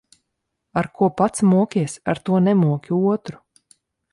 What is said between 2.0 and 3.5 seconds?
ar to nemoki otru.